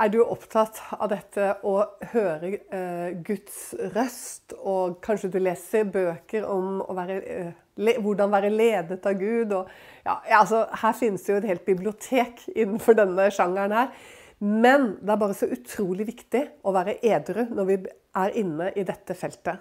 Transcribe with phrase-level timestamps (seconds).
[0.00, 1.74] Er du opptatt av dette å
[2.14, 8.52] høre eh, Guds røst, og kanskje du leser bøker om være, eh, le, hvordan være
[8.54, 9.52] ledet av Gud?
[9.58, 9.68] Og,
[10.06, 13.92] ja, altså, her finnes det jo et helt bibliotek innenfor denne sjangeren her.
[14.40, 17.78] Men det er bare så utrolig viktig å være edru når vi
[18.24, 19.60] er inne i dette feltet.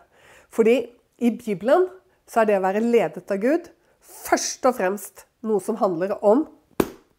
[0.52, 0.77] Fordi
[1.21, 1.89] i Bibelen
[2.23, 3.68] så er det å være ledet av Gud
[4.00, 6.48] først og fremst noe som handler om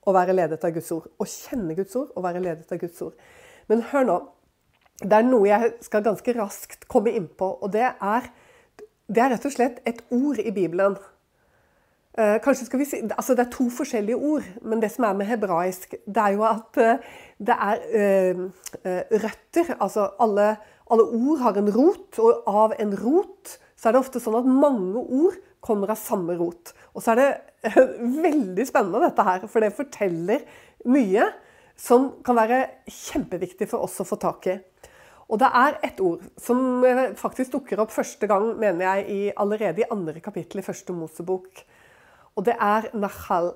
[0.03, 1.09] å være ledet av Guds ord.
[1.19, 3.15] Å kjenne Guds ord og være ledet av Guds ord.
[3.71, 4.19] Men hør nå.
[5.03, 8.29] Det er noe jeg skal ganske raskt komme inn på, og det er,
[9.11, 10.95] det er rett og slett et ord i Bibelen.
[12.13, 15.17] Eh, kanskje skal vi si, altså Det er to forskjellige ord, men det som er
[15.17, 16.99] med hebraisk, det er jo at eh,
[17.41, 18.43] det er uh,
[19.25, 19.73] røtter.
[19.81, 20.57] Altså alle,
[20.91, 24.47] alle ord har en rot, og av en rot så er det ofte sånn at
[24.47, 26.75] mange ord kommer av samme rot.
[26.93, 27.31] Og så er det
[28.27, 30.45] veldig spennende dette her, for det forteller
[30.91, 31.31] mye
[31.79, 34.59] som kan være kjempeviktig for oss å få tak i.
[35.33, 36.83] Og det er et ord som
[37.17, 41.63] faktisk dukker opp første gang, mener jeg, i, allerede i andre kapittel i første Mosebok.
[42.37, 43.55] Og det er nachal.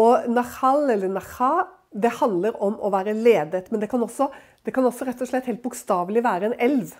[0.00, 3.66] Og nachal, eller nacha, det handler om å være ledet.
[3.72, 4.30] Men det kan også,
[4.64, 6.94] det kan også rett og slett helt bokstavelig være en elv.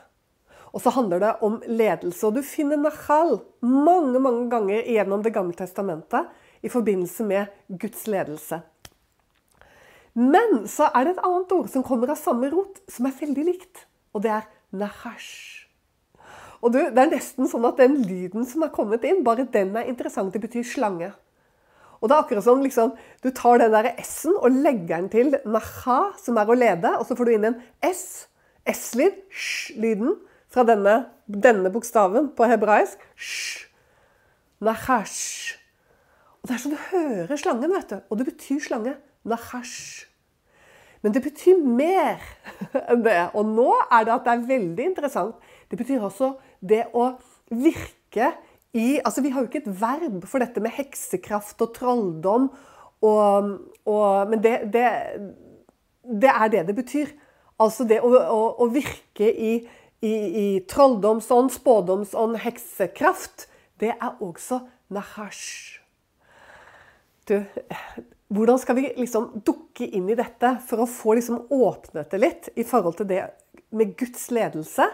[0.72, 2.27] Og så handler det om ledelse.
[2.28, 6.28] Og du finner nachal mange mange ganger gjennom Det gamle testamentet
[6.62, 8.60] i forbindelse med Guds ledelse.
[10.19, 13.44] Men så er det et annet ord som kommer av samme rot, som er veldig
[13.47, 13.86] likt.
[14.16, 15.69] Og det er nahash.
[16.58, 19.77] Og du, Det er nesten sånn at den lyden som er kommet inn, bare den
[19.78, 20.32] er interessant.
[20.34, 21.12] Det betyr slange.
[21.98, 25.36] Og det er akkurat som liksom, Du tar den der S-en og legger den til
[25.47, 28.27] naha, som er å lede, og så får du inn en S.
[28.69, 30.19] S-lyd, sj-lyden
[30.52, 33.02] fra denne, denne bokstaven på hebraisk.
[33.16, 33.66] Sh.
[34.64, 35.58] Nahash.
[36.42, 37.98] Og Det er så du hører slangen, vet du.
[38.10, 38.96] Og det betyr slange.
[39.24, 40.06] Nahash.
[41.02, 42.22] Men det betyr mer
[42.91, 43.19] enn det.
[43.38, 45.50] Og nå er det at det er veldig interessant.
[45.70, 47.12] Det betyr også det å
[47.50, 48.32] virke
[48.76, 52.50] i Altså, vi har jo ikke et verb for dette med heksekraft og trolldom.
[53.04, 53.54] Og,
[53.86, 54.88] og, men det, det,
[56.03, 57.15] det, er det det betyr.
[57.59, 59.53] Altså det å, å, å virke i
[60.00, 63.48] i, i trolldomsånd, spådomsånd, heksekraft,
[63.78, 64.60] det er også
[64.94, 65.78] nahash.
[67.28, 67.42] Du,
[68.32, 72.48] hvordan skal vi liksom dukke inn i dette for å få liksom åpnet det litt
[72.56, 73.22] i forhold til det
[73.75, 74.88] med Guds ledelse?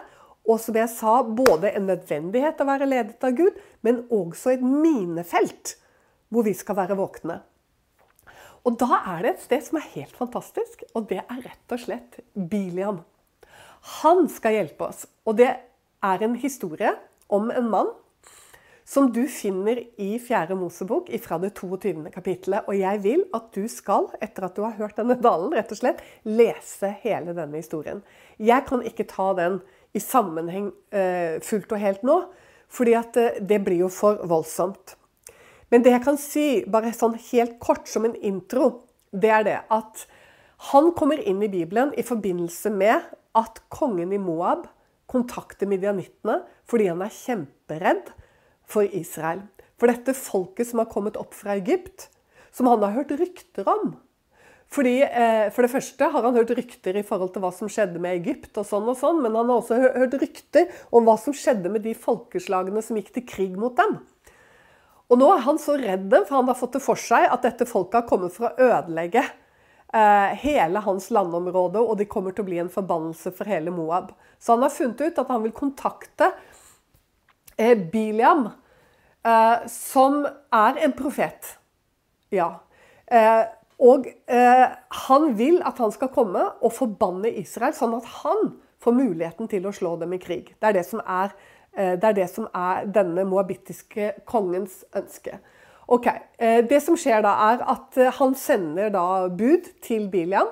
[0.45, 4.63] Og som jeg sa, både en nødvendighet å være ledet av Gud, men også et
[4.65, 5.77] minefelt
[6.29, 7.39] hvor vi skal være våkne.
[8.65, 11.81] Og da er det et sted som er helt fantastisk, og det er rett og
[11.81, 13.03] slett Biliam.
[13.85, 15.05] Han skal hjelpe oss.
[15.25, 15.51] Og det
[16.05, 16.95] er en historie
[17.33, 17.91] om en mann
[18.85, 20.53] som du finner i 4.
[20.57, 22.05] Mosebok fra det 22.
[22.13, 22.67] kapittelet.
[22.69, 25.79] Og jeg vil at du skal, etter at du har hørt denne dalen, rett og
[25.79, 28.03] slett lese hele denne historien.
[28.37, 29.59] Jeg kan ikke ta den
[29.95, 32.19] i sammenheng eh, fullt og helt nå,
[32.69, 34.97] fordi at eh, det blir jo for voldsomt.
[35.73, 39.59] Men det jeg kan si, bare sånn helt kort som en intro, det er det
[39.73, 40.05] at
[40.71, 43.01] han kommer inn i Bibelen i forbindelse med
[43.35, 44.67] at kongen i Moab
[45.11, 48.09] kontakter midjanittene fordi han er kjemperedd
[48.65, 49.43] for Israel.
[49.75, 52.07] For dette folket som har kommet opp fra Egypt,
[52.55, 53.95] som han har hørt rykter om.
[54.71, 57.99] Fordi, eh, For det første har han hørt rykter i forhold til hva som skjedde
[57.99, 61.33] med Egypt, og sånn og sånn, men han har også hørt rykter om hva som
[61.33, 63.99] skjedde med de folkeslagene som gikk til krig mot dem.
[65.09, 67.43] Og nå er han så redd dem, for han har fått det for seg at
[67.45, 69.23] dette folket har kommet for å ødelegge
[69.93, 74.11] hele hans landområde, og det kommer til å bli en forbannelse for hele Moab.
[74.39, 76.31] Så han har funnet ut at han vil kontakte
[77.55, 78.49] eh, Biliam,
[79.23, 81.53] eh, som er en profet.
[82.33, 82.49] Ja.
[83.79, 89.47] Og han vil at han skal komme og forbanne Israel, sånn at han får muligheten
[89.51, 90.55] til å slå dem i krig.
[90.57, 91.35] Det er det som er,
[91.75, 95.37] det er, det som er denne moabittiske kongens ønske.
[95.87, 96.07] Ok,
[96.37, 100.49] eh, Det som skjer da, er at eh, han sender da bud til Biliam.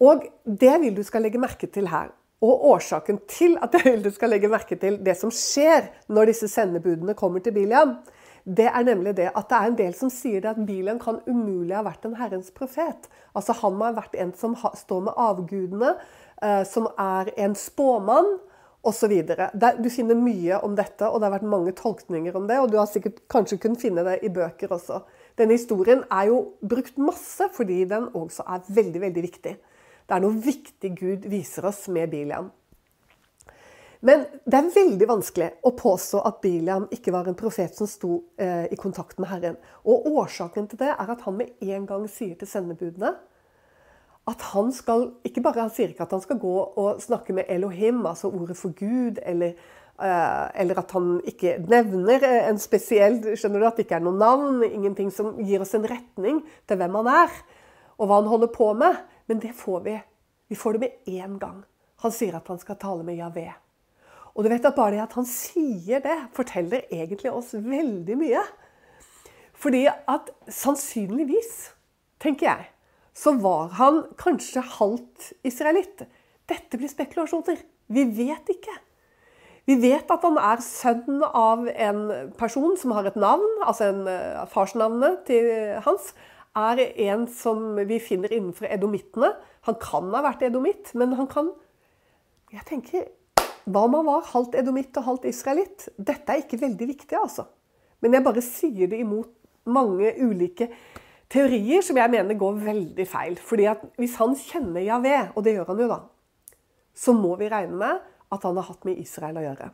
[0.00, 2.12] Og det vil du skal legge merke til her.
[2.44, 6.30] Og årsaken til at jeg vil du skal legge merke til det som skjer når
[6.30, 7.96] disse sendebudene kommer til Biliam,
[8.46, 11.74] det er nemlig det at det er en del som sier at Biliam kan umulig
[11.74, 13.08] ha vært en Herrens profet.
[13.34, 15.96] Altså Han må ha vært en som står med avgudene,
[16.42, 18.36] eh, som er en spåmann
[18.86, 19.14] osv.
[19.82, 22.58] Du finner mye om dette, og det har vært mange tolkninger om det.
[22.62, 25.02] Og du har sikkert kanskje kunnet finne det i bøker også.
[25.38, 29.56] Denne historien er jo brukt masse fordi den også er veldig, veldig viktig.
[30.06, 32.52] Det er noe viktig Gud viser oss med Biliam.
[34.06, 38.20] Men det er veldig vanskelig å påstå at Biliam ikke var en profet som sto
[38.38, 39.56] eh, i kontakt med Herren.
[39.88, 43.16] Og Årsaken til det er at han med en gang sier til sendebudene
[44.26, 47.46] at han skal ikke bare, Han sier ikke at han skal gå og snakke med
[47.48, 49.54] Elohim, altså ordet for Gud, eller,
[50.02, 54.18] uh, eller at han ikke nevner en spesiell Skjønner du at det ikke er noe
[54.18, 54.64] navn?
[54.66, 57.38] Ingenting som gir oss en retning til hvem han er,
[57.96, 58.98] og hva han holder på med.
[59.30, 59.96] Men det får vi.
[60.50, 61.62] Vi får det med én gang.
[62.02, 63.48] Han sier at han skal tale med Javé.
[64.36, 68.42] Og du vet at bare det at han sier det, forteller egentlig oss veldig mye.
[69.56, 71.70] Fordi at sannsynligvis,
[72.20, 72.66] tenker jeg,
[73.16, 76.04] så var han kanskje halvt israelitt.
[76.46, 77.62] Dette blir spekulasjoner.
[77.88, 78.74] Vi vet ikke.
[79.66, 82.02] Vi vet at han er sønn av en
[82.38, 85.48] person som har et navn, altså en, uh, farsnavnet til
[85.82, 86.12] hans
[86.56, 89.32] er en som vi finner innenfor edomittene.
[89.66, 91.54] Han kan ha vært edomitt, men han kan
[92.54, 93.08] Jeg tenker
[93.66, 95.88] Hva om han var halvt edomitt og halvt israelitt?
[95.98, 97.48] Dette er ikke veldig viktig, altså.
[98.00, 99.32] Men jeg bare sier det imot
[99.66, 100.68] mange ulike
[101.32, 103.38] teorier som jeg mener går veldig feil.
[103.42, 105.98] Fordi at hvis han kjenner Javé, og det gjør han jo da,
[106.96, 109.68] så må vi regne med at han har hatt med Israel å gjøre.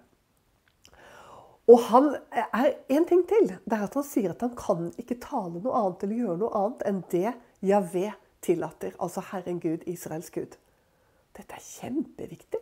[1.70, 3.52] Og han er en ting til.
[3.64, 6.58] Det er at han sier at han kan ikke tale noe annet eller gjøre noe
[6.58, 8.08] annet enn det Javé
[8.43, 8.96] tillater.
[8.99, 10.58] Altså Herren Gud, Israels Gud.
[11.37, 12.60] Dette er kjempeviktig.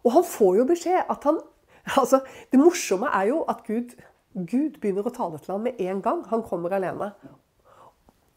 [0.00, 1.42] Og han får jo beskjed at han
[2.00, 2.22] altså,
[2.52, 3.92] Det morsomme er jo at Gud,
[4.34, 6.24] Gud begynner å tale til ham med en gang.
[6.32, 7.12] Han kommer alene.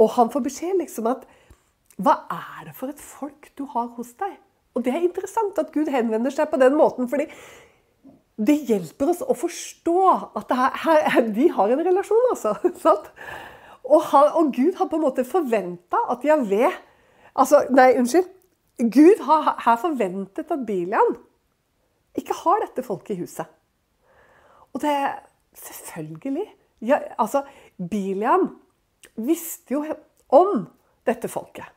[0.01, 1.27] Og han får beskjed liksom at
[2.01, 4.33] Hva er det for et folk du har hos deg?
[4.73, 7.27] Og det er interessant at Gud henvender seg på den måten, fordi
[8.41, 9.97] det hjelper oss å forstå
[10.39, 12.55] at her, her, de har en relasjon, altså.
[13.83, 16.69] Og, han, og, Gud har på en måte forventa at Javé
[17.33, 18.29] Altså, nei, unnskyld.
[18.93, 21.15] Gud har her forventet at Bilian
[22.15, 23.49] ikke har dette folket i huset.
[24.73, 25.15] Og det er
[25.57, 26.45] selvfølgelig
[26.85, 27.41] ja, Altså,
[27.77, 28.51] Biliam
[29.15, 29.83] visste jo
[30.33, 30.65] om
[31.07, 31.69] dette folket.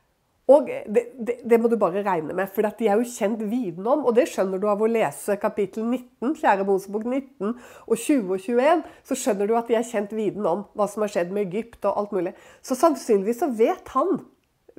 [0.46, 3.86] Og det, det, det, må du bare regne med, for de er jo kjent viden
[3.90, 4.04] om.
[4.06, 6.66] Og det skjønner du av å lese kapittel 19, 4.
[6.68, 8.84] Mosebok 19 og 20 og 21.
[9.08, 11.88] Så skjønner du at de er kjent viden om hva som har skjedd med Egypt
[11.90, 12.36] og alt mulig.
[12.62, 14.20] Så sannsynligvis så vet han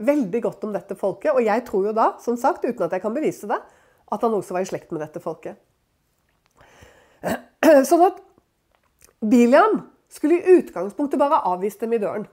[0.07, 1.33] veldig godt om dette folket.
[1.35, 3.59] Og jeg tror jo da, som sagt, uten at jeg kan bevise det,
[4.07, 5.59] at han også var i slekt med dette folket.
[7.89, 8.23] Sånn at
[9.19, 12.27] Biliam skulle i utgangspunktet bare avvist dem i døren.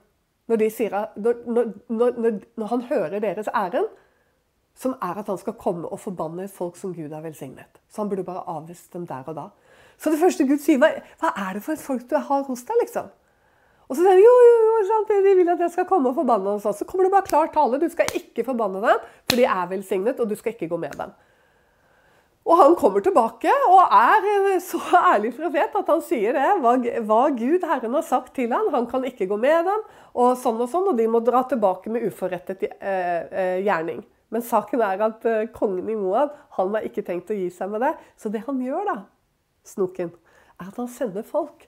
[0.47, 1.39] Når, sier, når,
[1.89, 3.87] når, når, han hører deres ærend,
[4.75, 7.79] som er at han skal komme og forbanne folk som Gud har velsignet.
[7.89, 9.45] Så han burde bare avvist dem der og da.
[9.97, 12.81] Så det første Gud sier, hva, er det for et folk du har hos deg?
[12.83, 13.07] liksom?
[13.85, 14.55] Og så sier han jo, jo,
[14.89, 16.73] jo, de vil at jeg skal komme og forbanne dem.
[16.73, 17.79] Så kommer det bare klar tale.
[17.81, 20.97] Du skal ikke forbanne dem, for de er velsignet, og du skal ikke gå med
[20.99, 21.13] dem.
[22.45, 26.49] Og han kommer tilbake og er eh, så ærlig profet at han sier det.
[26.61, 26.75] Hva,
[27.07, 28.69] hva, Gud, Herren, har sagt til ham.
[28.75, 29.81] Han kan ikke gå med dem,
[30.13, 30.91] og sånn og sånn.
[30.91, 34.03] Og de må dra tilbake med uforrettet eh, eh, gjerning.
[34.33, 35.25] Men saken er at
[35.55, 37.93] kongen i Moab han har ikke tenkt å gi seg med det.
[38.19, 38.95] Så det han gjør, da,
[39.65, 40.11] snoken,
[40.59, 41.65] er at han sender folk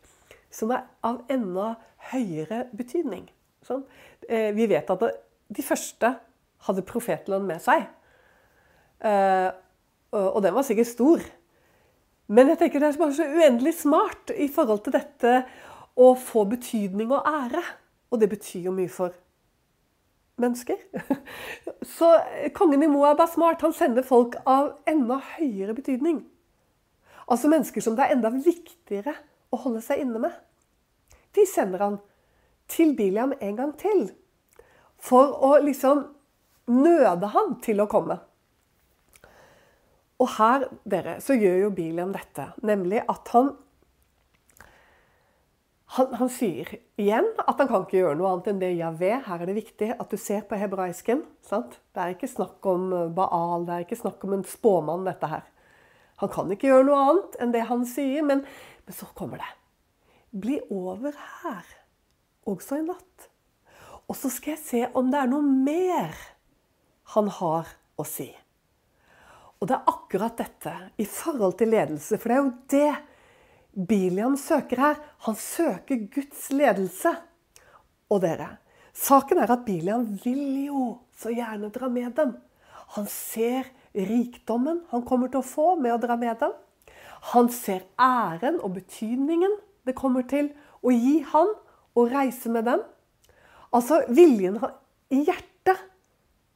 [0.53, 1.75] som er av enda
[2.11, 3.27] høyere betydning.
[3.65, 3.85] Sånn.
[4.27, 5.05] Vi vet at
[5.53, 6.11] de første
[6.67, 7.87] hadde profetland med seg.
[10.13, 11.23] Eh, og den var sikkert stor.
[12.27, 15.37] Men jeg tenker det er bare så uendelig smart i forhold til dette
[15.97, 17.63] å få betydning og ære.
[18.11, 19.15] Og det betyr jo mye for
[20.37, 20.77] mennesker.
[21.97, 22.11] Så
[22.55, 23.63] kongen i Moab er smart.
[23.65, 26.21] Han sender folk av enda høyere betydning.
[27.27, 29.15] Altså mennesker som det er enda viktigere
[29.51, 30.35] å holde seg inne med.
[31.35, 31.97] De sender han
[32.71, 34.07] til Biliam en gang til.
[34.99, 36.05] For å liksom
[36.71, 38.19] nøde han til å komme.
[40.17, 43.51] Og her dere, så gjør jo Biliam dette, nemlig at han,
[45.93, 49.11] han, han sier igjen at han kan ikke gjøre noe annet enn det Javé.
[49.27, 51.21] Her er det viktig at du ser på hebraisken.
[51.45, 51.77] Sant?
[51.93, 55.45] Det er ikke snakk om Baal, det er ikke snakk om en spåmann, dette her.
[56.23, 58.41] Han kan ikke gjøre noe annet enn det han sier, men,
[58.87, 59.51] men så kommer det.
[60.33, 61.69] Bli over her,
[62.49, 63.29] også i natt.
[64.07, 66.17] Og så skal jeg se om det er noe mer
[67.13, 67.69] han har
[67.99, 68.31] å si.
[69.57, 74.33] Og det er akkurat dette i forhold til ledelse, for det er jo det Biliam
[74.41, 75.01] søker her.
[75.27, 77.11] Han søker Guds ledelse.
[78.09, 78.55] Og dere,
[78.93, 80.83] saken er at Biliam vil jo
[81.17, 82.33] så gjerne dra med dem.
[82.95, 86.53] Han ser rikdommen han kommer til å få med å dra med dem.
[87.33, 90.51] Han ser æren og betydningen det kommer til
[90.83, 91.53] å gi han
[91.97, 92.83] å reise med dem.
[93.73, 94.59] Altså viljen
[95.13, 95.56] i hjertet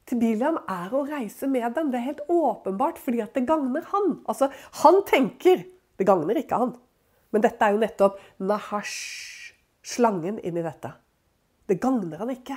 [0.08, 1.90] til Biliam er å reise med dem.
[1.92, 4.16] Det er helt åpenbart fordi at det gagner han.
[4.26, 4.50] Altså,
[4.82, 5.68] han tenker
[6.00, 6.70] Det gagner ikke han.
[7.30, 9.52] Men dette er jo nettopp Nahash,
[9.86, 10.88] slangen, inni dette.
[11.68, 12.56] Det gagner han ikke.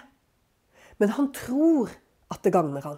[0.98, 1.92] Men han tror
[2.32, 2.98] at det gagner han.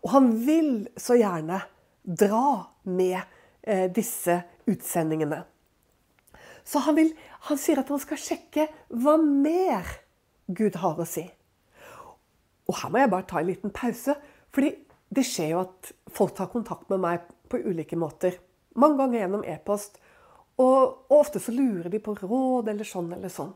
[0.00, 1.60] Og han vil så gjerne
[2.02, 3.20] dra med
[3.62, 5.44] eh, disse utsendingene.
[6.64, 7.12] Så han, vil,
[7.48, 9.88] han sier at han skal sjekke hva mer
[10.48, 11.28] Gud har å si.
[12.68, 14.16] Og her må jeg bare ta en liten pause.
[14.54, 14.74] fordi
[15.14, 18.38] det skjer jo at folk tar kontakt med meg på ulike måter.
[18.74, 20.00] Mange ganger gjennom e-post.
[20.58, 23.52] Og, og, ofte så lurer de på råd eller sånn eller sånn.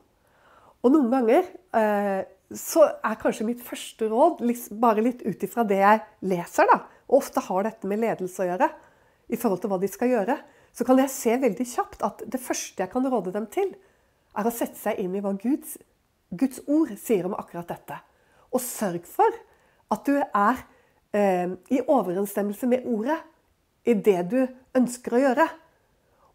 [0.83, 1.47] Og noen ganger
[1.79, 4.43] eh, så er kanskje mitt første råd
[4.83, 6.67] bare litt ut ifra det jeg leser.
[6.71, 6.81] da.
[7.09, 8.71] Og ofte har dette med ledelse å gjøre
[9.29, 10.38] i forhold til hva de skal gjøre.
[10.75, 13.73] Så kan jeg se veldig kjapt at det første jeg kan råde dem til,
[14.38, 15.79] er å sette seg inn i hva Guds,
[16.31, 17.99] Guds ord sier om akkurat dette.
[18.55, 19.38] Og sørg for
[19.93, 20.62] at du er
[21.17, 23.19] eh, i overensstemmelse med ordet
[23.88, 24.40] i det du
[24.76, 25.47] ønsker å gjøre.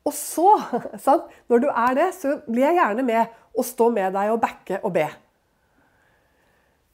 [0.03, 0.47] Og så,
[1.05, 1.29] sant?
[1.49, 4.81] når du er det, så blir jeg gjerne med å stå med deg og backe
[4.83, 5.05] og be.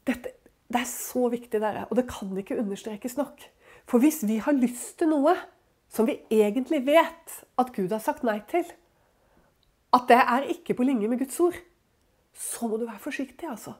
[0.08, 0.34] Dette,
[0.70, 3.42] det er så viktig, dere, og det kan ikke understrekes nok.
[3.88, 5.34] For hvis vi har lyst til noe
[5.90, 8.66] som vi egentlig vet at Gud har sagt nei til,
[9.90, 11.56] at det er ikke på linje med Guds ord,
[12.30, 13.74] så må du være forsiktig, altså.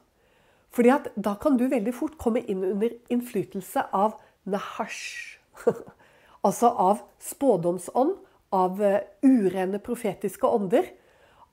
[0.71, 4.15] Fordi at da kan du veldig fort komme inn under innflytelse av
[4.47, 5.39] nahash.
[6.45, 8.15] altså av spådomsånd,
[8.55, 10.87] av eh, urene profetiske ånder,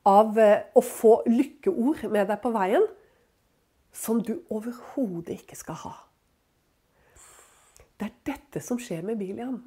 [0.08, 2.87] av eh, å få lykkeord med deg på veien
[3.94, 5.94] som du overhodet ikke skal ha.
[7.98, 9.58] Det er dette som skjer med Bilian.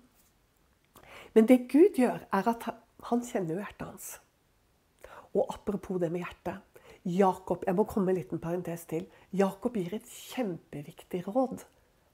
[1.36, 2.68] Men det Gud gjør, er at
[3.10, 4.12] han kjenner hjertet hans.
[5.36, 6.71] Og apropos det med hjertet.
[7.06, 9.08] Jakob, Jeg må komme med en liten parentes til.
[9.34, 11.64] Jakob gir et kjempeviktig råd.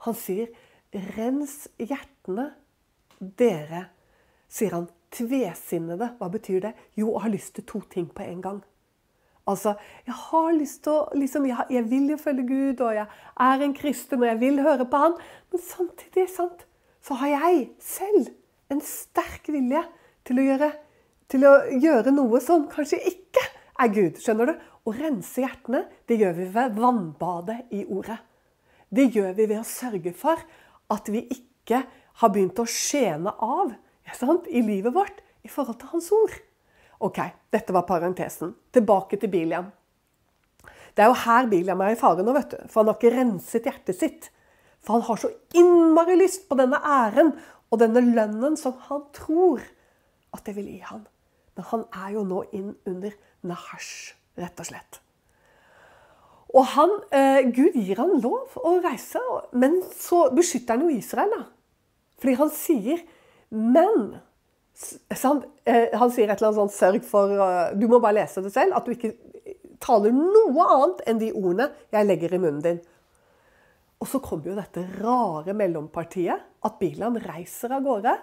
[0.05, 0.47] Han sier
[0.93, 2.53] 'rens hjertene,
[3.19, 3.89] dere',
[4.47, 4.87] sier han.
[5.11, 6.15] Tvesinnede.
[6.19, 6.73] Hva betyr det?
[6.95, 8.63] Jo, å ha lyst til to ting på en gang.
[9.47, 9.75] Altså,
[10.05, 13.05] jeg har lyst til å liksom, jeg, jeg, vil jo følge Gud, og jeg
[13.39, 15.15] er en kristen, og jeg vil høre på Han.
[15.51, 16.67] Men samtidig sant,
[17.01, 18.27] så har jeg selv
[18.69, 19.83] en sterk vilje
[20.27, 20.71] til å, gjøre,
[21.31, 23.45] til å gjøre noe som kanskje ikke
[23.81, 24.19] er Gud.
[24.21, 24.65] Skjønner du?
[24.87, 28.17] Å rense hjertene, det gjør vi ved vannbadet i ordet.
[28.87, 30.39] Det gjør vi ved å sørge for
[30.93, 31.81] at vi ikke
[32.21, 33.75] har begynt å skjene av
[34.47, 36.37] i livet vårt i forhold til Hans ord.
[37.03, 37.19] Ok,
[37.51, 38.55] dette var parentesen.
[38.73, 39.67] Tilbake til Biliam.
[40.95, 42.57] Det er jo her Biliam er i fare nå, vet du.
[42.71, 44.29] For han har ikke renset hjertet sitt.
[44.81, 45.29] For han har så
[45.59, 47.35] innmari lyst på denne æren
[47.67, 49.61] og denne lønnen som han tror
[50.33, 51.03] at det vil gi han.
[51.57, 53.13] Men han er jo nå inn under
[53.43, 55.01] Nahash, rett og slett.
[56.55, 59.19] Og han, eh, Gud gir han lov å reise,
[59.51, 61.29] men så beskytter han jo Israel.
[61.29, 61.43] da.
[62.17, 63.03] Fordi han sier
[63.49, 64.19] Men
[65.23, 68.43] han, eh, han, sier et eller annet sånt 'sørg for uh, Du må bare lese
[68.43, 68.75] det selv.
[68.75, 69.15] At du ikke
[69.79, 72.81] taler noe annet enn de ordene jeg legger i munnen din.
[74.01, 76.43] Og så kommer jo dette rare mellompartiet.
[76.63, 78.13] At Bilam reiser av gårde.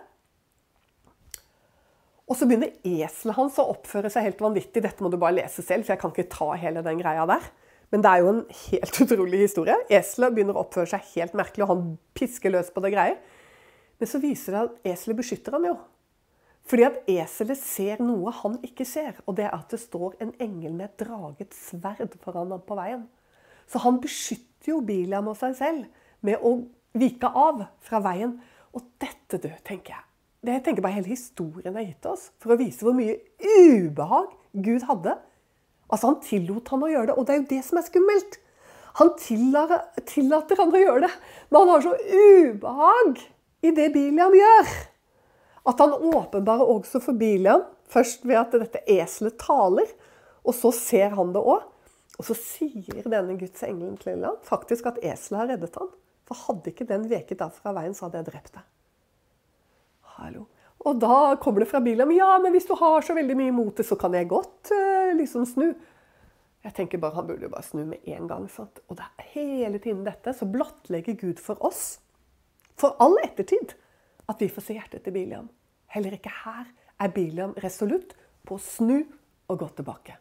[2.24, 4.80] Og så begynner eselet hans å oppføre seg helt vanvittig.
[4.84, 7.48] Dette må du bare lese selv, for jeg kan ikke ta hele den greia der.
[7.92, 9.76] Men det er jo en helt utrolig historie.
[9.92, 11.82] Eselet begynner å oppføre seg helt merkelig, og han
[12.16, 13.18] pisker løs på det greier.
[14.00, 15.74] Men så viser det at eselet beskytter ham jo.
[16.64, 20.32] Fordi at eselet ser noe han ikke ser, og det er at det står en
[20.40, 23.04] engel med et draget sverd foran ham på veien.
[23.68, 26.56] Så han beskytter jo Biliam og seg selv med å
[26.96, 28.38] vike av fra veien.
[28.72, 30.13] Og dette, du, tenker jeg
[30.44, 34.32] det jeg tenker bare Hele historien er gitt oss for å vise hvor mye ubehag
[34.64, 35.16] Gud hadde.
[35.90, 38.40] Altså Han tillot han å gjøre det, og det er jo det som er skummelt.
[39.00, 41.12] Han tillater han å gjøre det,
[41.50, 43.22] men han har så ubehag
[43.66, 44.74] i det Biliam gjør.
[45.66, 49.88] At han åpenbarer også for Biliam, først ved at dette eselet taler,
[50.44, 51.64] og så ser han det òg.
[52.14, 55.90] Og så sier denne Guds engelen til ham faktisk at eselet har reddet ham.
[56.28, 58.73] For hadde ikke den veket av fra veien, så hadde jeg drept deg.
[60.18, 60.46] Hallo.
[60.84, 63.78] Og da kommer det fra bilen ja, men hvis du har så veldig mye imot
[63.80, 65.68] det, så kan jeg godt uh, liksom snu.
[66.64, 68.48] Jeg tenker bare Han burde jo bare snu med en gang.
[68.52, 68.80] Sant?
[68.88, 72.00] Og det er hele tiden dette så blottlegger Gud for oss,
[72.80, 73.76] for all ettertid,
[74.28, 75.48] at vi får se hjertet til Biliam.
[75.92, 76.68] Heller ikke her
[77.00, 79.02] er Biliam resolutt på å snu
[79.50, 80.16] og gå tilbake.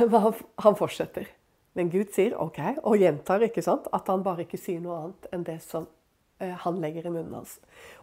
[0.00, 1.28] Han fortsetter.
[1.76, 2.58] Men Gud sier OK,
[2.88, 5.95] og gjentar ikke sant, at han bare ikke sier noe annet enn det som eh,
[6.38, 7.56] han legger i munnen hans.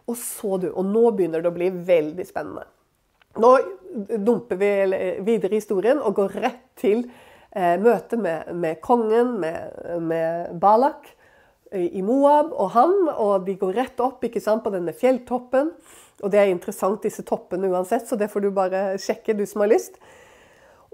[0.10, 2.66] Og så du, og nå begynner det å bli veldig spennende.
[3.42, 3.52] Nå
[4.18, 4.72] dumper vi
[5.26, 7.06] videre i historien og går rett til
[7.52, 11.10] eh, møtet med, med, kongen, med, med Balak
[11.74, 15.72] i Moab og han, og de går rett opp ikke sant, på denne fjelltoppen.
[16.22, 19.64] Og det er interessant, disse toppene uansett, så det får du bare sjekke, du som
[19.66, 19.98] har lyst.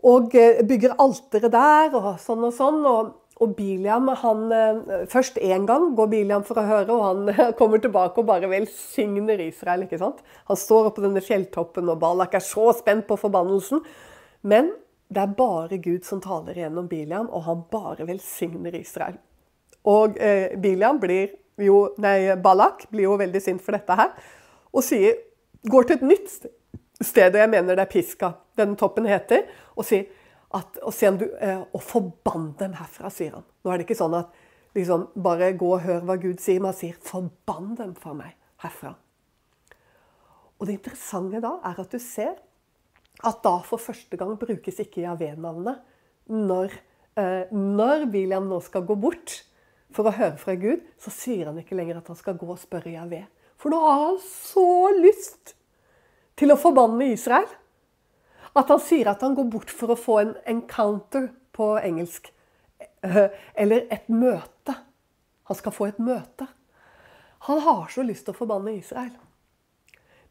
[0.08, 2.80] Og eh, bygger alteret der og sånn og sånn.
[2.88, 7.54] Og, og Biliam han, eh, Først én gang går Biliam for å høre, og han
[7.60, 9.86] kommer tilbake og bare velsigner Israel.
[9.86, 10.20] ikke sant?
[10.50, 13.84] Han står oppe på denne fjelltoppen, og Balak er så spent på forbannelsen.
[14.44, 14.74] Men
[15.10, 19.18] det er bare Gud som taler gjennom Biliam, og han bare velsigner Israel.
[19.88, 24.14] Og eh, Biliam blir jo, nei, Balak blir jo veldig sint for dette her,
[24.70, 25.16] og sier,
[25.68, 26.30] går til et nytt
[27.02, 30.08] sted, og jeg mener det er Piska, den toppen heter, og sier
[30.58, 33.46] at, og, du, eh, og forbann dem herfra, sier han.
[33.64, 34.34] Nå er det ikke sånn at
[34.78, 38.36] liksom, bare gå og hør hva Gud sier, men han sier 'forbann dem fra meg
[38.64, 38.96] herfra'.
[40.60, 42.36] Og det interessante da er at du ser
[43.24, 45.80] at da for første gang brukes ikke Javé-navnet
[46.30, 46.74] når,
[47.20, 49.44] eh, når William nå skal gå bort
[49.92, 52.62] for å høre fra Gud, så sier han ikke lenger at han skal gå og
[52.62, 53.26] spørre Javé.
[53.60, 54.68] For nå har han så
[55.00, 55.56] lyst
[56.40, 57.50] til å forbanne Israel.
[58.60, 62.32] At han sier at han går bort for å få en encounter på engelsk.
[63.04, 64.76] Eller et møte.
[65.50, 66.48] Han skal få et møte.
[67.48, 69.16] Han har så lyst til å forbanne Israel.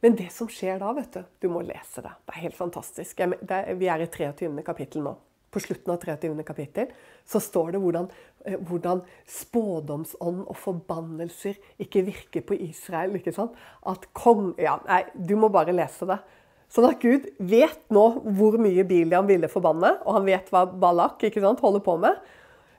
[0.04, 2.12] Men det som skjer da, vet du Du må lese det.
[2.26, 3.18] Det er helt fantastisk.
[3.18, 4.52] Vi er i 23.
[4.66, 5.16] kapittel nå.
[5.48, 6.34] På slutten av 23.
[6.44, 6.90] kapittel
[7.24, 8.10] så står det hvordan,
[8.44, 13.16] eh, hvordan spådomsånd og forbannelser ikke virker på Israel.
[13.16, 13.56] ikke sant?
[13.88, 14.52] At kong...
[14.60, 16.18] Ja, nei, du må bare lese det.
[16.72, 18.04] Sånn at Gud vet nå
[18.36, 22.18] hvor mye Biliam ville forbanne, og han vet hva Balak ikke sant, holder på med.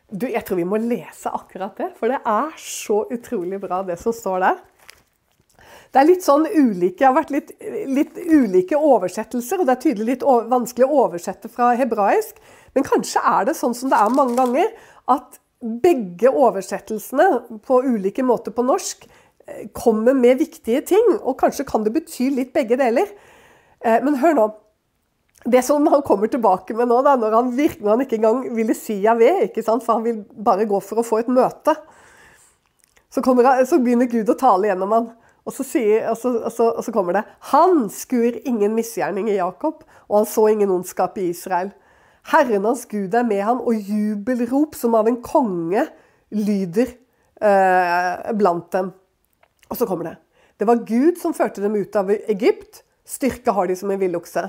[0.09, 3.97] Du, jeg tror vi må lese akkurat det, for det er så utrolig bra, det
[4.01, 4.61] som står der.
[5.89, 7.51] Det er litt sånn ulike, det har vært litt,
[7.89, 12.37] litt ulike oversettelser, og det er tydelig litt vanskelig å oversette fra hebraisk.
[12.77, 14.69] Men kanskje er det sånn som det er mange ganger,
[15.09, 21.09] at begge oversettelsene på ulike måter på norsk eh, kommer med viktige ting.
[21.19, 23.09] Og kanskje kan det bety litt begge deler.
[23.85, 24.47] Eh, men hør nå.
[25.49, 28.41] Det som han kommer tilbake med nå, da, når han, virker, når han ikke engang
[28.57, 31.77] ville si Javé, for han vil bare gå for å få et møte,
[33.09, 35.07] så, han, så begynner Gud å tale gjennom han.
[35.47, 39.31] Og så, sier, og, så, og, så, og så, kommer det Han skur ingen misgjerning
[39.31, 41.71] i Jakob, og han så ingen ondskap i Israel.
[42.29, 45.87] Herren hans Gud er med ham, og jubelrop som av en konge
[46.35, 46.91] lyder
[47.41, 48.91] eh, blant dem.
[49.69, 50.15] Og så kommer det.
[50.59, 52.83] Det var Gud som førte dem ut av Egypt.
[53.09, 54.43] Styrke har de som en villokse.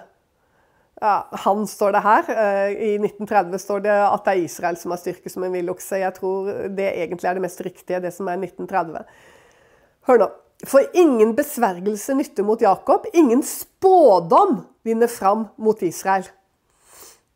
[1.01, 1.15] Ja,
[1.47, 2.27] han står det her.
[2.29, 6.03] Eh, I 1930 står det at det er Israel som har styrke som en villokse.
[6.03, 9.07] Jeg tror det egentlig er det mest riktige, det som er 1930.
[10.11, 10.29] Hør nå.
[10.69, 16.27] For ingen besvergelse nytter mot Jakob, ingen spådom vinner fram mot Israel.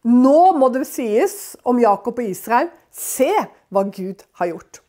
[0.04, 3.30] Nå må det sies om Jakob og Israel se
[3.72, 4.82] hva Gud har gjort.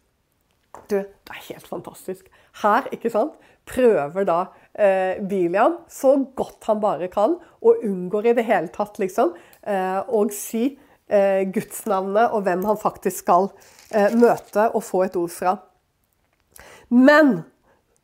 [0.91, 2.27] Du, det er helt fantastisk.
[2.59, 4.39] Her, ikke sant, prøver da
[4.79, 9.33] eh, Biliam så godt han bare kan, og unngår i det hele tatt liksom
[9.63, 10.67] eh, å si
[11.07, 13.49] eh, gudsnavnet og hvem han faktisk skal
[13.91, 15.57] eh, møte og få et ord fra.
[16.89, 17.39] Men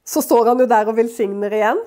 [0.07, 1.81] så står han jo der og velsigner igjen.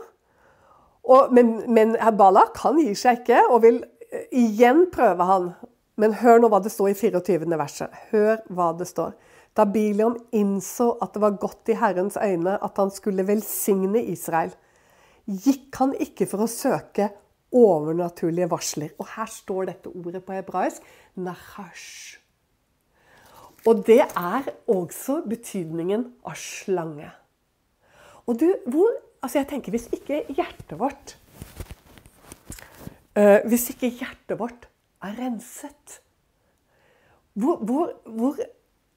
[1.04, 5.52] Og, men, men Balak han gir seg ikke og vil eh, igjen prøve han.
[6.00, 7.46] Men hør nå hva det står i 24.
[7.58, 8.02] verset.
[8.10, 9.12] Hør hva det står.
[9.54, 14.50] Da Biliam innså at det var godt i Herrens øyne at han skulle velsigne Israel,
[15.24, 17.08] gikk han ikke for å søke
[17.54, 18.92] overnaturlige varsler.
[18.98, 20.84] Og her står dette ordet på hebraisk
[21.14, 22.18] nahash.
[23.64, 27.08] Og det er også betydningen av slange.
[28.28, 28.90] Og du, hvor,
[29.24, 31.10] altså jeg tenker Hvis ikke hjertet vårt
[33.18, 34.64] uh, Hvis ikke hjertet vårt
[35.04, 35.98] er renset,
[37.36, 38.38] hvor, hvor, hvor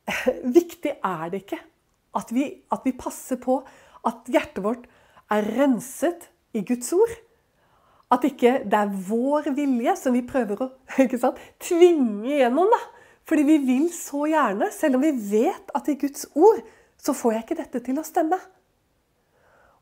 [0.59, 1.59] viktig er det ikke
[2.15, 3.57] at vi, at vi passer på
[4.07, 4.85] at hjertet vårt
[5.33, 7.15] er renset i Guds ord?
[8.13, 10.69] At ikke det er vår vilje som vi prøver å
[11.19, 12.69] sant, tvinge igjennom.
[12.71, 12.79] da.
[13.27, 16.61] Fordi vi vil så gjerne, selv om vi vet at i Guds ord
[16.97, 18.39] så får jeg ikke dette til å stemme.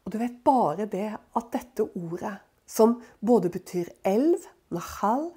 [0.05, 2.33] Og du vet bare det at dette ordet,
[2.65, 4.41] som både betyr elv,
[4.73, 5.29] nahal,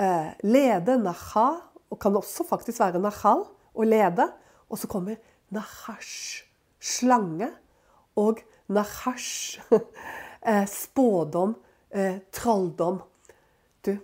[0.00, 1.48] eh, lede, naha,
[1.92, 3.44] og kan også faktisk være nahal,
[3.76, 4.30] å lede.
[4.72, 5.20] Og så kommer
[5.52, 6.44] nahash,
[6.80, 7.52] slange,
[8.16, 8.40] og
[8.72, 9.60] nahash,
[10.40, 11.54] eh, spådom,
[11.90, 13.00] eh, trolldom.
[13.84, 13.96] Du,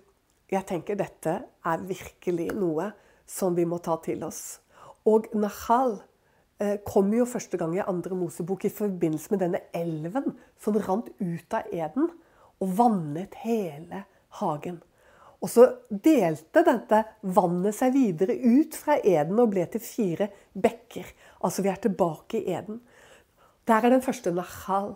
[0.51, 2.92] jeg tenker dette er virkelig noe
[3.27, 4.61] som vi må ta til oss.
[5.09, 5.96] Og nahal
[6.62, 11.11] eh, kommer jo første gang i andre Mosebok i forbindelse med denne elven som rant
[11.18, 12.09] ut av eden
[12.62, 14.05] og vannet hele
[14.38, 14.81] hagen.
[15.42, 17.01] Og så delte dette
[17.35, 21.09] vannet seg videre ut fra eden og ble til fire bekker.
[21.42, 22.79] Altså vi er tilbake i eden.
[23.68, 24.94] Der er den første nahal.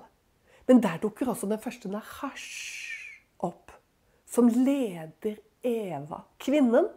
[0.67, 3.73] Men der dukker også den første nahash opp.
[4.27, 6.89] Som leder Eva, kvinnen,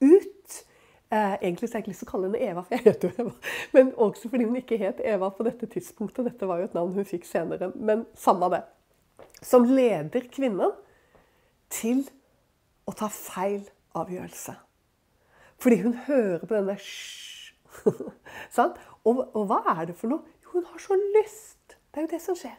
[0.00, 0.64] ut
[1.10, 3.08] Eh, egentlig så har jeg ikke lyst til å kalle henne Eva, for jeg heter
[3.08, 3.52] jo Eva.
[3.72, 6.26] Men også fordi hun ikke het Eva på dette tidspunktet.
[6.28, 7.70] Dette var jo et navn hun fikk senere.
[7.74, 8.60] Men samme det.
[9.40, 10.74] Som leder kvinnen
[11.72, 12.02] til
[12.84, 13.62] å ta feil
[13.96, 14.52] avgjørelse.
[15.58, 17.54] Fordi hun hører på denne hysj.
[19.08, 20.37] og, og hva er det for noe?
[20.58, 21.76] Hun har så lyst.
[21.94, 22.56] Det er jo det som skjer.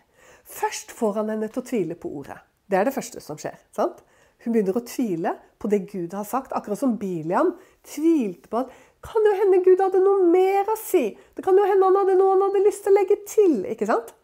[0.48, 2.38] Først får han henne til å tvile på ordet.
[2.72, 3.58] Det er det første som skjer.
[3.76, 4.00] sant?
[4.40, 7.52] Hun begynner å tvile på det Gud har sagt, akkurat som Biliam
[7.84, 8.72] tvilte på at
[9.04, 11.12] kan jo hende Gud hadde noe mer å si.
[11.36, 13.60] Det kan jo hende han hadde noe han hadde lyst til å legge til.
[13.68, 14.16] ikke sant?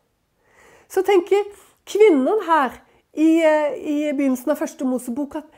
[0.87, 1.51] Så tenker
[1.83, 2.79] kvinnen her
[3.11, 5.51] i, eh, i begynnelsen av første Mosebok at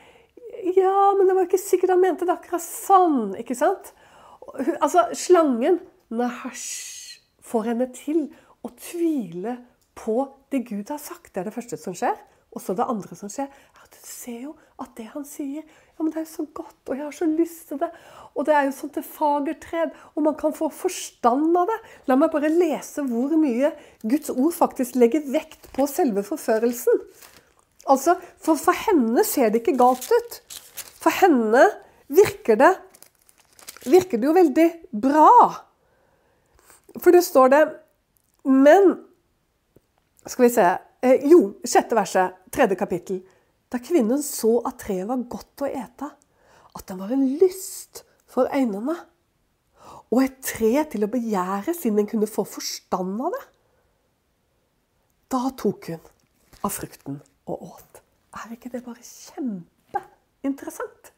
[0.74, 3.36] ja, men det var ikke sikkert han mente det akkurat sånn.
[3.38, 3.92] ikke sant?
[4.82, 5.78] Altså, Slangen
[6.10, 6.97] Nahash
[7.48, 8.26] får henne til
[8.64, 9.58] å tvile
[9.98, 10.20] på
[10.52, 11.32] det Gud har sagt.
[11.32, 12.16] Det er det første som skjer.
[12.56, 15.64] Og så det andre som skjer, er at du ser jo at det han sier,
[15.66, 17.88] ja, men det er jo så godt, og jeg har så lyst til det.
[18.38, 21.78] Og det er jo sånn til fagertred, og man kan få forstand av det.
[22.08, 23.72] La meg bare lese hvor mye
[24.04, 27.02] Guds ord faktisk legger vekt på selve forførelsen.
[27.88, 30.40] Altså, for, for henne ser det ikke galt ut.
[30.98, 31.66] For henne
[32.08, 32.74] virker det,
[33.88, 34.68] virker det jo veldig
[35.04, 35.67] bra.
[36.96, 37.60] For det står det
[38.48, 38.94] Men
[40.24, 40.64] Skal vi se
[41.04, 43.20] eh, Jo, sjette verset, tredje kapittel.
[43.68, 46.08] Da kvinnen så at treet var godt å ete,
[46.72, 48.94] at det var en lyst for øynene,
[50.08, 53.44] og et tre til å begjære siden den kunne få forstand av det,
[55.28, 56.00] da tok hun
[56.64, 58.00] av frukten og åt.
[58.38, 61.12] Er ikke det bare kjempeinteressant?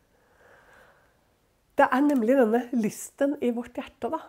[1.78, 4.20] Det er nemlig denne lysten i vårt hjerte, da.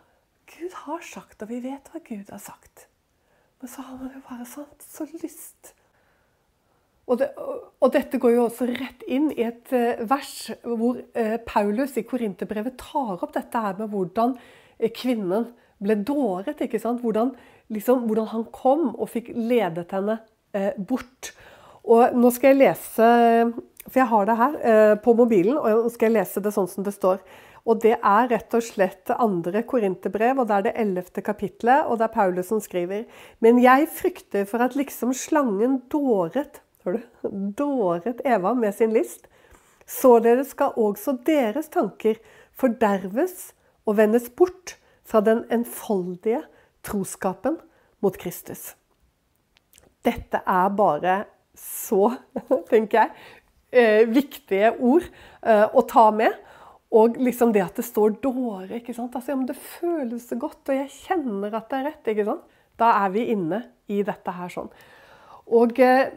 [0.52, 2.88] Gud har sagt, og vi vet hva Gud har sagt.
[3.62, 5.74] Men så har man jo bare sånn så lyst.
[7.10, 11.38] Og, det, og, dette går jo også rett inn i et uh, vers hvor uh,
[11.48, 15.50] Paulus i Korinterbrevet tar opp dette her med hvordan uh, kvinnen
[15.82, 16.62] ble dåret.
[16.62, 17.02] ikke sant?
[17.04, 17.34] Hvordan,
[17.74, 20.20] liksom, hvordan, han kom og fikk ledet henne
[20.88, 21.32] bort.
[21.88, 23.06] Og nå skal jeg lese
[23.88, 24.56] For jeg har det her
[25.02, 27.24] på mobilen, og nå skal jeg lese det sånn som det står.
[27.66, 32.00] Og det er rett og slett andre korinterbrev, og det er det ellevte kapitlet, og
[32.00, 33.06] det er Paulus som skriver.
[33.40, 36.62] Men jeg frykter for at liksom slangen dåret,
[37.58, 39.28] dåret Eva med sin list.
[39.86, 42.18] Således skal også deres tanker
[42.58, 43.52] forderves
[43.86, 46.42] og vendes bort fra den enfoldige
[46.86, 47.60] troskapen
[48.02, 48.76] mot Kristus.
[50.06, 51.18] Dette er bare
[51.58, 52.16] så,
[52.72, 53.12] tenker jeg,
[53.72, 56.34] eh, viktige ord eh, å ta med.
[56.92, 58.76] Og liksom det at det står 'dåre'.
[58.76, 59.16] ikke sant?
[59.16, 62.08] Altså, ja, men Det føles så godt, og jeg kjenner at det er rett.
[62.08, 62.42] ikke sant?
[62.80, 64.70] Da er vi inne i dette her sånn.
[65.52, 66.10] Og, eh,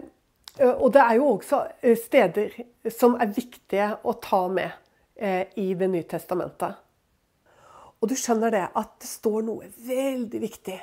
[0.60, 2.56] og det er jo også eh, steder
[2.90, 4.70] som er viktige å ta med
[5.16, 6.74] eh, i Det nye testamentet.
[8.00, 10.76] Og du skjønner det at det står noe veldig viktig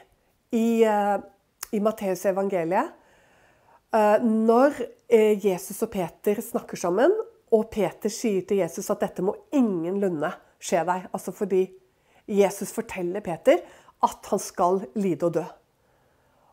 [0.58, 0.82] i,
[1.72, 2.90] i Matteus evangeliet.
[4.24, 4.80] Når
[5.38, 7.14] Jesus og Peter snakker sammen,
[7.52, 10.30] og Peter sier til Jesus at dette må ingenlunde
[10.62, 11.08] skje deg.
[11.12, 11.66] Altså fordi
[12.32, 13.60] Jesus forteller Peter
[14.02, 15.44] at han skal lide og dø.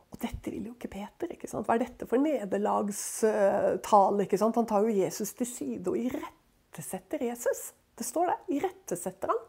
[0.09, 1.27] Og dette vil jo ikke Peter.
[1.31, 1.67] ikke sant?
[1.69, 4.25] Hva er dette for nederlagstale?
[4.25, 4.57] ikke sant?
[4.57, 7.61] Han tar jo Jesus til side og irettesetter Jesus.
[7.99, 8.39] Det står det.
[8.59, 9.43] Irettesetter han.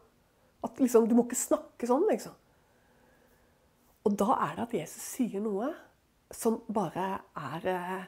[0.67, 2.35] At liksom, Du må ikke snakke sånn, liksom.
[4.07, 5.67] Og da er det at Jesus sier noe
[6.33, 7.05] som bare
[7.39, 8.03] er eh,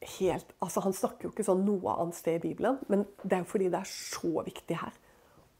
[0.00, 3.44] helt altså Han snakker jo ikke sånn noe annet sted i Bibelen, men det er
[3.44, 4.94] jo fordi det er så viktig her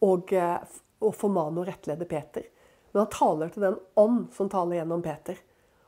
[0.05, 0.33] og,
[1.01, 2.45] og å formane og rettlede Peter.
[2.93, 5.39] Men han taler til den ånd som taler gjennom Peter.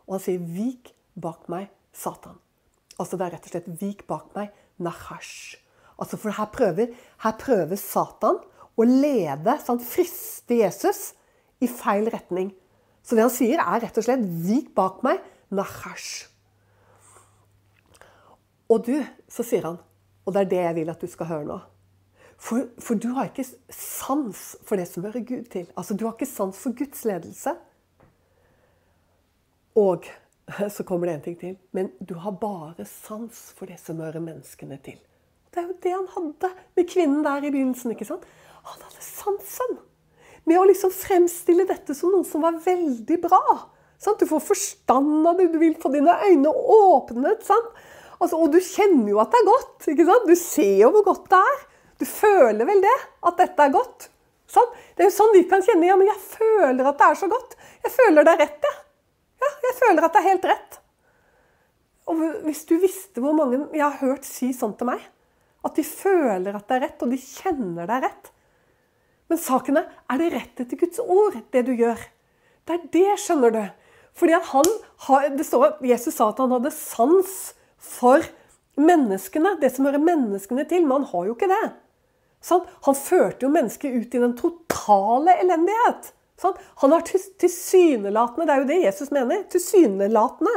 [0.07, 2.41] Og han sier 'vik bak meg, Satan'.
[2.99, 5.57] Altså Det er rett og slett 'vik bak meg, Nahash'.
[5.99, 8.41] Altså For her prøver, her prøver Satan
[8.79, 11.15] å lede, sånn, friste Jesus
[11.61, 12.55] i feil retning.
[13.03, 16.38] Så det han sier, er rett og slett 'vik bak meg, Nahash'.
[18.69, 18.95] Og du,
[19.29, 19.79] så sier han,
[20.27, 21.59] og det er det jeg vil at du skal høre nå
[22.37, 25.67] For, for du har ikke sans for det som hører Gud til.
[25.77, 27.57] Altså, Du har ikke sans for Guds ledelse.
[29.75, 30.07] Og
[30.77, 31.57] så kommer det en ting til.
[31.73, 35.01] Men du har bare sans for det som hører menneskene til.
[35.51, 37.91] Det er jo det han hadde med kvinnen der i begynnelsen.
[37.91, 38.25] ikke sant?
[38.69, 39.79] Han hadde sansen
[40.49, 43.43] med å liksom fremstille dette som noe som var veldig bra.
[43.99, 44.21] Sant?
[44.21, 47.43] Du får forstand av det, du vil få dine øyne åpnet.
[47.47, 47.73] Sant?
[48.19, 49.89] Altså, og du kjenner jo at det er godt.
[49.93, 50.29] ikke sant?
[50.29, 51.61] Du ser jo hvor godt det er.
[51.99, 54.09] Du føler vel det, at dette er godt.
[54.49, 54.69] Sånn?
[54.97, 55.87] Det er jo sånn vi kan kjenne.
[55.91, 57.57] Ja, men jeg føler at det er så godt.
[57.85, 58.79] Jeg føler det er rett, jeg.
[59.39, 59.49] Ja.
[59.49, 60.79] ja, jeg føler at det er helt rett.
[62.09, 65.03] Og hvis du visste hvor mange jeg har hørt si sånn til meg,
[65.67, 68.31] at de føler at det er rett, og de kjenner det er rett
[69.29, 72.01] Men saken er er det rett etter Guds ord, det du gjør.
[72.65, 73.63] Det er det, skjønner du.
[74.17, 74.71] Fordi han,
[75.37, 77.35] det står at Jesus sa at han hadde sans
[77.79, 78.25] for
[78.79, 80.85] menneskene, det som hører menneskene til.
[80.87, 81.65] Men han har jo ikke det.
[82.45, 82.67] Sånn?
[82.87, 86.13] Han førte jo mennesket ut i den totale elendighet.
[86.39, 86.59] Sånn?
[86.83, 89.43] Han har tilsynelatende, det er jo det Jesus mener.
[89.51, 90.55] Tilsynelatende.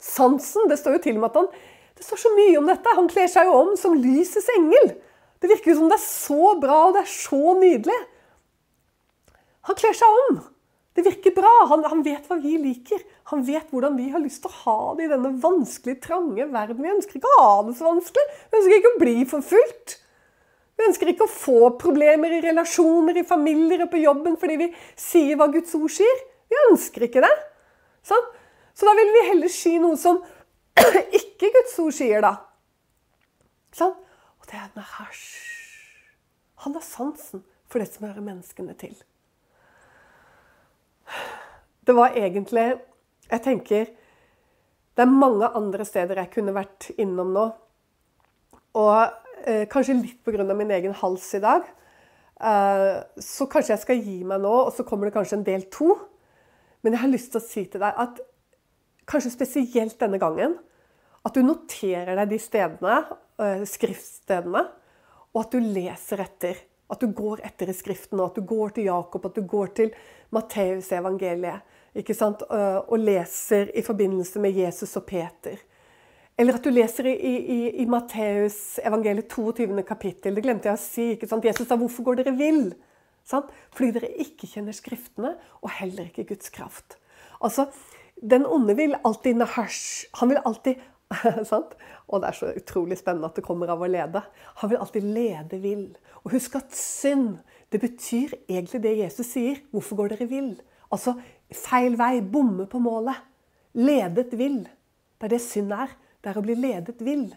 [0.00, 0.66] Sansen.
[0.70, 1.52] Det står jo til og med at han
[2.00, 2.96] Det står så mye om dette.
[2.96, 4.94] Han kler seg jo om som lysets engel.
[5.40, 7.98] Det virker jo som det er så bra, og det er så nydelig.
[9.68, 10.38] Han kler seg om.
[10.94, 11.52] Det virker bra.
[11.70, 13.02] Han, han, vet hva vi liker.
[13.30, 16.82] Han vet hvordan vi har lyst til å ha det i denne vanskelige, trange verden.
[16.82, 18.24] Vi ønsker ikke å ha det så vanskelig.
[18.50, 19.96] Vi ønsker ikke å bli forfulgt.
[20.80, 24.68] Vi ønsker ikke å få problemer i relasjoner, i familier og på jobben fordi vi
[24.98, 26.22] sier hva Guds ord sier.
[26.50, 27.32] Vi ønsker ikke det.
[28.06, 28.30] Sånn?
[28.72, 30.22] Så da vil vi heller si noe som
[31.20, 32.32] ikke Guds ord sier, da.
[33.76, 33.92] Sånn?
[34.40, 35.20] Og det er denne her
[36.64, 38.96] Han har sansen for det som hører menneskene til.
[41.86, 42.66] Det var egentlig
[43.30, 43.90] Jeg tenker
[44.98, 47.44] det er mange andre steder jeg kunne vært innom nå.
[48.76, 50.44] Og eh, kanskje litt pga.
[50.52, 51.62] min egen hals i dag.
[52.40, 55.68] Eh, så kanskje jeg skal gi meg nå, og så kommer det kanskje en del
[55.72, 55.94] to.
[56.82, 58.20] Men jeg har lyst til å si til deg at
[59.08, 60.58] kanskje spesielt denne gangen
[61.26, 63.00] at du noterer deg de stedene,
[63.40, 64.64] eh, skriftstedene,
[65.34, 66.66] og at du leser etter.
[66.90, 69.68] At du går etter i Skriften, og at du går til Jakob, at du går
[69.78, 69.92] til
[70.30, 71.60] Matteusevangeliet
[72.88, 75.58] og leser i forbindelse med Jesus og Peter.
[76.40, 79.82] Eller at du leser i, i, i Matteus evangeliet 22.
[79.84, 80.36] kapittel.
[80.38, 81.08] Det glemte jeg å si.
[81.16, 81.44] ikke sant?
[81.44, 82.72] Jesus sa 'Hvorfor går dere vill?'
[83.28, 83.50] Sant?
[83.76, 86.96] Fordi dere ikke kjenner Skriftene, og heller ikke Guds kraft.
[87.44, 87.68] Altså,
[88.20, 90.06] Den onde vil alltid nahash.
[90.20, 90.76] Han vil alltid
[91.52, 91.76] sant?
[92.08, 94.20] Og det er så utrolig spennende at det kommer av å lede.
[94.60, 95.86] Han vil alltid lede vill.
[96.24, 97.38] Og husk at synd,
[97.70, 99.60] det betyr egentlig det Jesus sier.
[99.70, 100.54] Hvorfor går dere vill?
[100.90, 101.14] Altså
[101.54, 103.18] feil vei, bomme på målet.
[103.78, 104.64] Ledet vill.
[105.18, 105.92] Det er det synd er.
[106.20, 107.28] Det er å bli ledet vill.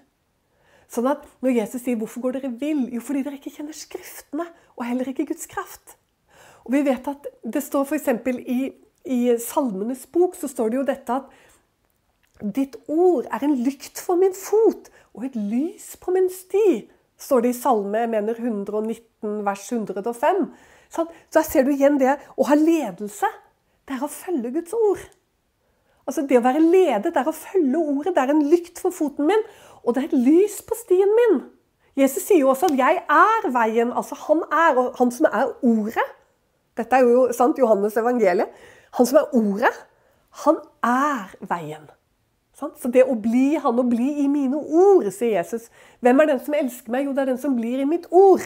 [0.89, 2.89] Sånn at når Jesus sier 'hvorfor går dere vill'?
[2.93, 4.45] Jo, fordi dere ikke kjenner Skriftene,
[4.77, 5.97] og heller ikke Guds kraft.
[6.65, 8.07] Og vi vet at Det står f.eks.
[8.47, 8.73] I,
[9.05, 11.23] i Salmenes bok så står det jo dette at
[12.43, 16.89] Ditt ord er en lykt for min fot og et lys på min sti,
[17.23, 20.45] står det i Salme mener 119 vers 105.
[20.93, 23.29] Så der ser du igjen det å ha ledelse
[23.87, 25.01] det er å følge Guds ord.
[26.07, 28.13] Altså Det å være ledet det er å følge ordet.
[28.15, 29.43] Det er en lykt for foten min,
[29.83, 31.41] og det er et lys på stien min.
[31.99, 33.93] Jesus sier jo også at 'jeg er veien'.
[33.95, 36.07] Altså han er, og han som er ordet.
[36.77, 38.49] Dette er jo sant, Johannes evangeliet.
[38.97, 39.73] Han som er ordet,
[40.45, 41.89] han er veien.
[42.79, 45.69] Så det å bli han, å bli i mine ord, sier Jesus.
[46.03, 47.07] Hvem er den som elsker meg?
[47.07, 48.45] Jo, det er den som blir i mitt ord.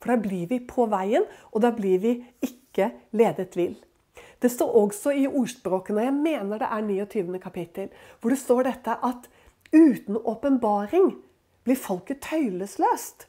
[0.00, 3.76] For da blir vi på veien, og da blir vi ikke ledet vill.
[4.40, 7.40] Det står også i ordspråkene, jeg mener det er 29.
[7.42, 9.28] kapittel, hvor det står dette at
[9.74, 11.12] uten åpenbaring
[11.68, 13.26] blir folket tøylesløst.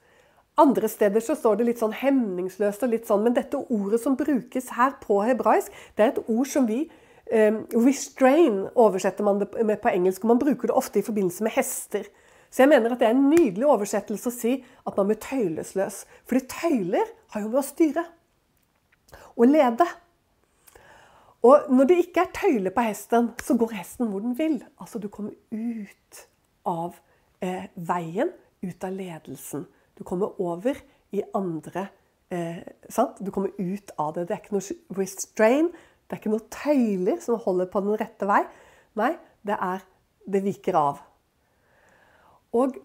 [0.62, 4.16] Andre steder så står det litt sånn hemningsløst og litt sånn, men dette ordet som
[4.20, 6.86] brukes her på hebraisk, det er et ord som vi
[7.32, 11.44] um, Restrain oversetter man det med på engelsk, og man bruker det ofte i forbindelse
[11.48, 12.08] med hester.
[12.52, 16.02] Så jeg mener at det er en nydelig oversettelse å si at man blir tøylesløs.
[16.28, 18.06] Fordi tøyler har jo med å styre.
[19.36, 19.86] og lede.
[21.42, 24.60] Og når det ikke er tøyler på hesten, så går hesten hvor den vil.
[24.80, 26.20] Altså du kommer ut
[26.68, 27.00] av
[27.42, 28.30] eh, veien,
[28.62, 29.66] ut av ledelsen.
[29.98, 30.78] Du kommer over
[31.12, 31.88] i andre
[32.32, 33.20] eh, sant?
[33.20, 34.28] Du kommer ut av det.
[34.28, 35.72] Det er ikke noe restrain,
[36.12, 38.42] det er ikke noe tøyler som holder på den rette vei.
[39.00, 39.14] Nei,
[39.48, 39.88] det er
[40.32, 41.00] Det viker av.
[42.54, 42.76] Og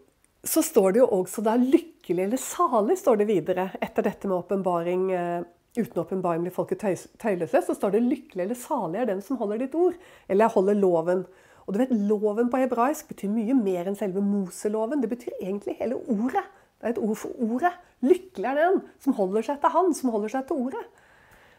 [0.47, 4.39] så står det jo også da 'lykkelig eller salig', står det videre etter dette med
[4.39, 5.11] åpenbaring.
[5.13, 5.43] Eh,
[5.77, 7.67] uten åpenbaring blir folket tøylesløst.
[7.67, 9.99] Så står det 'lykkelig eller salig er den som holder ditt ord'.
[10.29, 11.27] Eller holder loven.
[11.67, 15.03] Og du vet, Loven på hebraisk betyr mye mer enn selve Moseloven.
[15.03, 16.45] Det betyr egentlig hele ordet.
[16.79, 17.73] Det er et ord for ordet.
[18.07, 20.85] Lykkelig er den som holder seg til Han, som holder seg til ordet.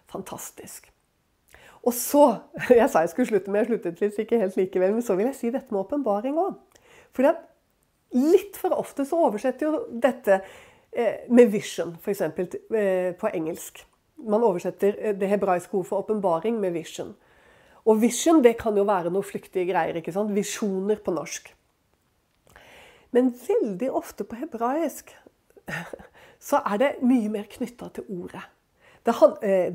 [0.08, 0.88] Fantastisk.
[1.88, 2.24] Og så
[2.80, 4.96] Jeg sa jeg skulle slutte, men jeg sluttet litt ikke helt likevel.
[4.98, 6.58] Men så vil jeg si dette med åpenbaring òg.
[7.16, 7.28] For
[8.16, 10.42] litt for ofte så oversetter jo dette
[10.92, 12.24] eh, med vision, f.eks.
[12.24, 13.84] Eh, på engelsk.
[14.28, 17.14] Man oversetter eh, det hebraiske ordet for åpenbaring med vision.
[17.88, 20.00] Og vision det kan jo være noe flyktige greier.
[20.00, 20.36] ikke sant?
[20.36, 21.54] Visjoner på norsk.
[23.16, 25.14] Men veldig ofte på hebraisk
[26.48, 28.44] så er det mye mer knytta til ordet.
[29.08, 29.16] Det,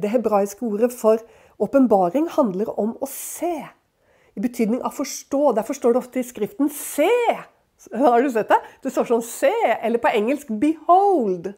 [0.00, 1.20] det hebraiske ordet for
[1.58, 3.68] åpenbaring handler om å se.
[4.36, 5.52] I betydning av forstå.
[5.56, 7.42] Derfor står det ofte i Skriften 'se'.
[7.98, 8.60] Har du sett det?
[8.82, 11.54] Det står sånn 'se', eller på engelsk 'behold'.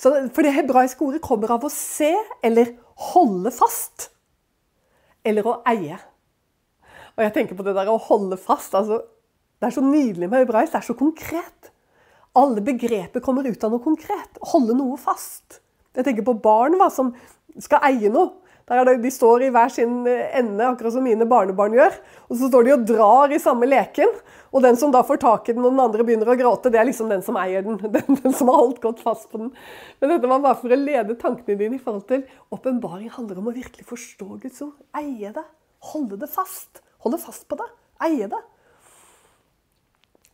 [0.00, 2.72] Så, for det hebraiske ordet kommer av å se eller
[3.12, 4.08] holde fast.
[5.24, 5.98] Eller å eie.
[7.16, 8.74] Og jeg tenker på det der å holde fast.
[8.74, 9.02] altså,
[9.60, 10.72] Det er så nydelig med hebraisk.
[10.72, 11.70] Det er så konkret.
[12.34, 14.40] Alle begreper kommer ut av noe konkret.
[14.54, 15.60] Holde noe fast.
[15.94, 17.12] Jeg tenker på barn hva, som
[17.58, 18.39] skal eie noe.
[18.70, 21.96] Det, de står i hver sin ende, akkurat som mine barnebarn gjør.
[22.28, 24.12] Og så står de og drar i samme leken.
[24.54, 26.78] Og den som da får tak i den og den andre begynner å gråte, det
[26.78, 27.80] er liksom den som eier den.
[27.94, 29.50] Den, den som har holdt godt fast på den.
[29.98, 32.22] Men dette var bare for å lede tankene dine i forhold til
[32.54, 34.76] åpenbaring handler om å virkelig forstå Guds ord.
[34.98, 35.46] Eie det.
[35.90, 36.82] Holde det fast.
[37.02, 37.66] Holde fast på det.
[38.06, 38.42] Eie det.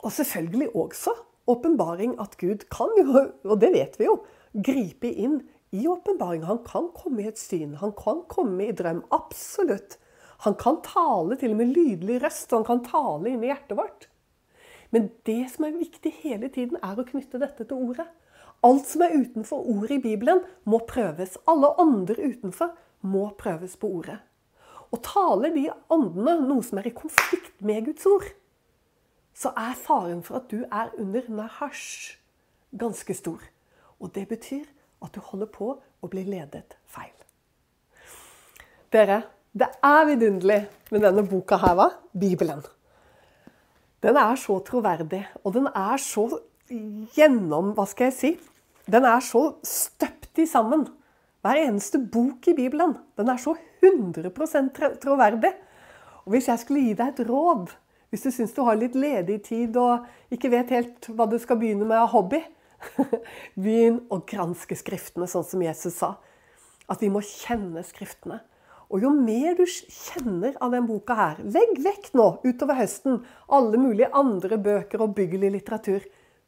[0.04, 1.16] Og selvfølgelig også
[1.50, 4.20] åpenbaring at Gud kan jo, og det vet vi jo,
[4.56, 5.40] gripe inn
[5.70, 6.42] i åpenbaring.
[6.46, 9.04] Han kan komme i et syn, han kan komme i drøm.
[9.14, 9.98] Absolutt.
[10.44, 14.08] Han kan tale til og med lydelig røst, han kan tale inn i hjertet vårt.
[14.92, 18.06] Men det som er viktig hele tiden, er å knytte dette til ordet.
[18.64, 21.36] Alt som er utenfor ordet i Bibelen, må prøves.
[21.48, 22.76] Alle ånder utenfor
[23.06, 24.20] må prøves på ordet.
[24.94, 28.28] Og taler de åndene noe som er i konflikt med Guds ord,
[29.36, 32.16] så er faren for at du er under nahash
[32.72, 33.42] ganske stor.
[34.00, 34.64] Og det betyr
[35.04, 37.12] at du holder på å bli ledet feil.
[38.92, 39.22] Dere,
[39.56, 40.60] det er vidunderlig
[40.92, 41.88] med denne boka her, hva?
[42.16, 42.62] Bibelen.
[44.04, 46.28] Den er så troverdig, og den er så
[47.16, 48.30] gjennom Hva skal jeg si?
[48.90, 50.84] Den er så støpt i sammen.
[51.42, 52.96] Hver eneste bok i Bibelen.
[53.18, 55.52] Den er så 100% troverdig.
[56.24, 57.70] Og Hvis jeg skulle gi deg et råd,
[58.10, 61.58] hvis du syns du har litt ledig tid og ikke vet helt hva du skal
[61.60, 62.40] begynne med av hobby,
[63.62, 66.16] Begynn å granske Skriftene, sånn som Jesus sa.
[66.90, 68.40] At vi må kjenne Skriftene.
[68.86, 73.18] Og jo mer du kjenner av den boka her Legg vekk nå utover høsten
[73.50, 76.04] alle mulige andre bøker og byggelig litteratur.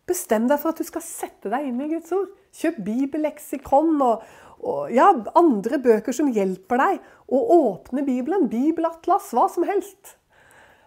[0.08, 2.30] Bestem deg for at du skal sette deg inn i Guds ord.
[2.56, 4.22] Kjøp bibelleksikon og,
[4.62, 8.46] og ja, andre bøker som hjelper deg å åpne Bibelen.
[8.48, 10.14] Bibelatlas, hva som helst.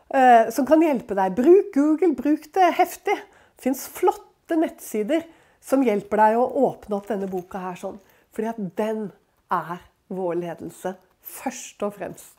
[0.10, 1.36] Eh, som kan hjelpe deg.
[1.38, 3.20] Bruk Google, bruk det heftig.
[3.62, 5.28] Fins flotte nettsider
[5.62, 8.00] som hjelper deg å åpne opp denne boka her sånn.
[8.34, 9.10] Fordi at den
[9.52, 12.38] er vår ledelse, først og fremst.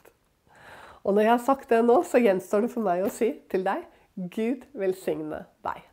[1.02, 3.64] Og når jeg har sagt det nå, så gjenstår det for meg å si til
[3.66, 5.91] deg Gud velsigne deg.